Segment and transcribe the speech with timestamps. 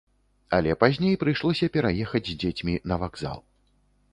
[0.57, 3.39] Але пазней прыйшлося пераехаць з дзецьмі на вакзал.